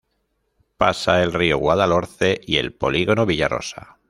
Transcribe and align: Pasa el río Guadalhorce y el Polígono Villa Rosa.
Pasa 0.77 1.21
el 1.21 1.31
río 1.31 1.59
Guadalhorce 1.59 2.41
y 2.47 2.57
el 2.57 2.73
Polígono 2.73 3.27
Villa 3.27 3.47
Rosa. 3.47 3.97